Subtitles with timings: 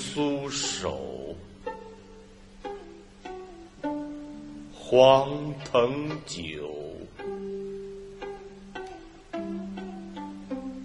[0.00, 1.36] 苏守，
[4.74, 5.30] 黄
[5.62, 6.72] 藤酒，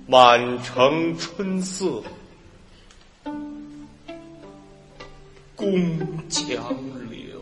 [0.06, 2.04] 满城春色，
[5.56, 6.76] 宫墙
[7.10, 7.42] 柳，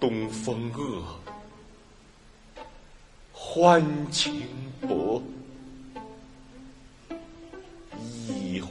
[0.00, 1.04] 东风恶，
[3.32, 4.42] 欢情
[4.80, 5.22] 薄。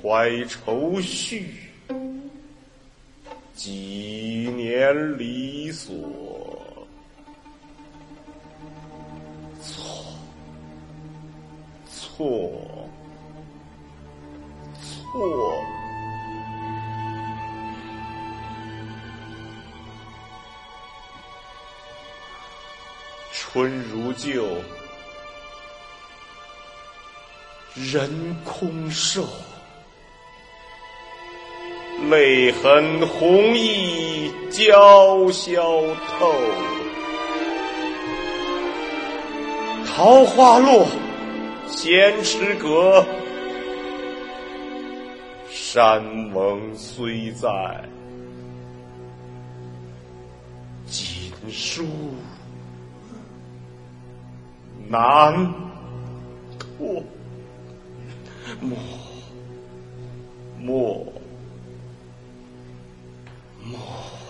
[0.02, 1.70] 怀愁绪，
[3.54, 5.94] 几年离索。
[9.62, 10.18] 错，
[11.88, 12.52] 错，
[14.82, 15.64] 错。
[23.32, 24.44] 春如旧。
[27.76, 29.26] 人空瘦，
[32.12, 36.34] 泪痕红浥鲛绡透。
[39.86, 40.86] 桃花落，
[41.70, 43.06] 闲池阁，
[45.50, 47.50] 山盟虽在，
[50.88, 51.86] 锦书
[54.90, 55.34] 难
[56.60, 57.02] 托。
[58.60, 58.78] 莫，
[60.60, 61.06] 莫，
[63.64, 64.21] more.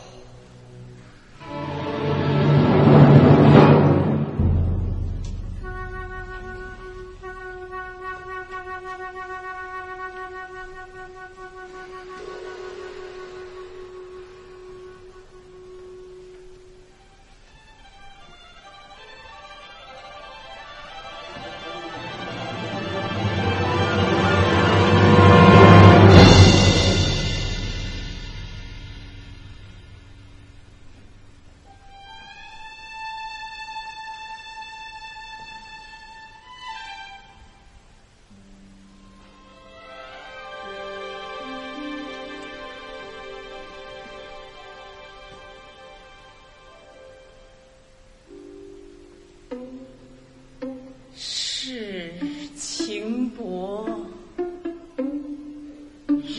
[53.41, 53.89] 莫。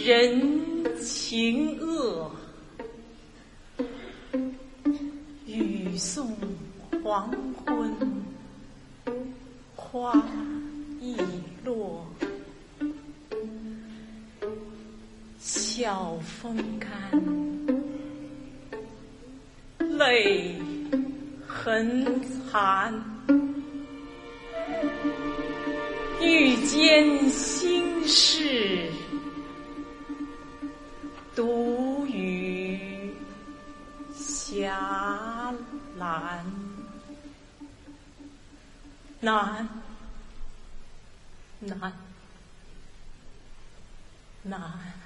[0.05, 2.31] 人情恶，
[5.47, 6.37] 雨送
[7.03, 7.29] 黄
[7.65, 7.93] 昏，
[9.75, 10.23] 花
[11.01, 11.17] 易
[11.65, 12.07] 落，
[15.39, 16.89] 晓风干，
[19.99, 20.57] 泪
[21.47, 22.21] 痕
[22.51, 22.93] 残，
[26.23, 28.91] 欲见心事。
[31.35, 33.13] 独与
[34.15, 35.53] 霞
[35.99, 36.45] 岚，
[39.21, 39.69] 难，
[41.61, 41.93] 难，
[44.43, 45.02] 难。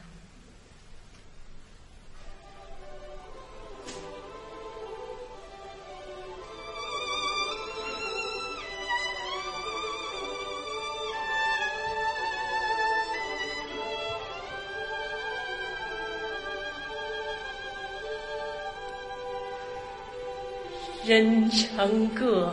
[21.06, 22.52] 人成各，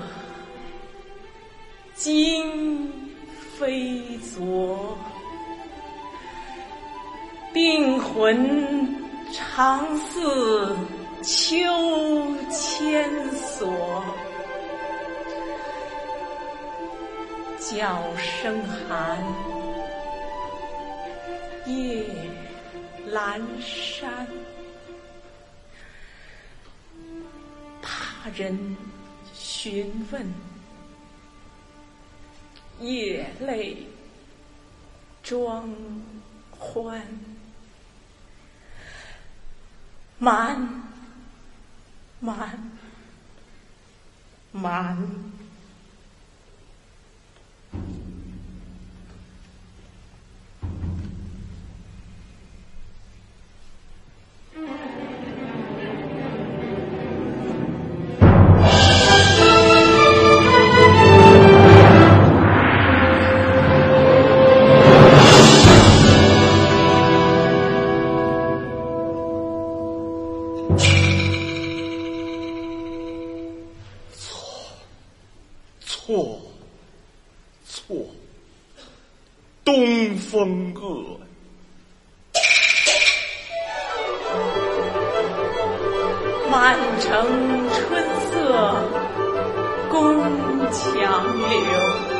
[1.95, 2.87] 今
[3.57, 4.95] 非昨。
[7.51, 8.95] 病魂
[9.31, 10.69] 常似
[11.23, 11.65] 秋
[12.51, 14.03] 千索，
[17.57, 19.17] 角声寒，
[21.65, 22.05] 夜
[23.11, 24.27] 阑珊。
[28.23, 28.77] 他人
[29.33, 30.33] 询问，
[32.79, 33.85] 夜泪
[35.21, 35.69] 装
[36.57, 37.05] 欢，
[40.17, 40.57] 满
[42.21, 42.71] 满
[44.53, 45.42] 满。
[77.67, 77.95] 错，
[79.63, 81.19] 东风恶。
[86.51, 87.09] 满城
[87.71, 88.31] 春色
[89.89, 90.19] 宫
[90.71, 92.12] 墙柳。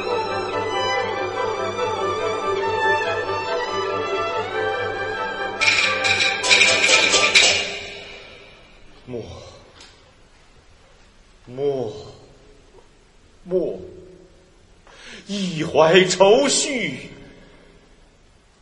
[15.73, 17.09] 怀愁绪，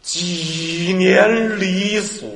[0.01, 2.29] 几年离索。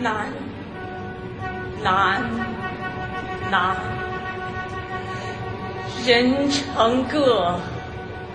[0.00, 0.26] 难，
[1.84, 2.20] 难，
[3.48, 3.76] 难！
[6.04, 7.60] 人成各，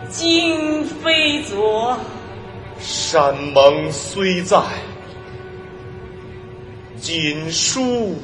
[0.09, 1.97] 今非昨。
[2.79, 4.61] 山盟虽在，
[6.99, 8.15] 锦书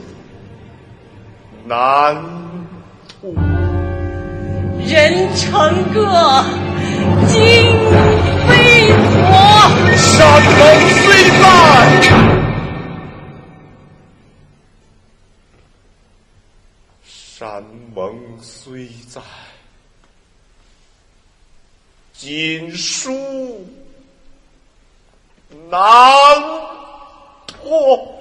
[1.65, 2.15] 难
[3.21, 3.35] 吐。
[4.85, 5.51] 人成
[5.93, 6.03] 各，
[7.27, 7.37] 今
[8.47, 8.51] 非
[8.89, 9.13] 昨。
[9.95, 10.61] 山盟
[11.03, 11.05] 虽
[11.41, 11.43] 在，
[17.03, 17.63] 山
[17.95, 18.03] 盟
[18.39, 19.21] 虽在，
[22.23, 23.11] 锦书
[25.69, 25.81] 难
[27.61, 28.12] 破。